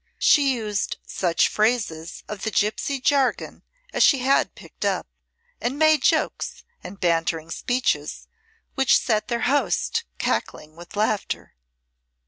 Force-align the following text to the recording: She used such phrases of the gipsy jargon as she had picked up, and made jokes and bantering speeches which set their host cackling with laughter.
She 0.17 0.55
used 0.55 0.97
such 1.05 1.47
phrases 1.47 2.23
of 2.27 2.41
the 2.41 2.49
gipsy 2.49 2.99
jargon 2.99 3.61
as 3.93 4.01
she 4.01 4.17
had 4.17 4.55
picked 4.55 4.83
up, 4.83 5.05
and 5.61 5.77
made 5.77 6.01
jokes 6.01 6.63
and 6.83 6.99
bantering 6.99 7.51
speeches 7.51 8.27
which 8.73 8.97
set 8.97 9.27
their 9.27 9.41
host 9.41 10.05
cackling 10.17 10.75
with 10.75 10.95
laughter. 10.95 11.53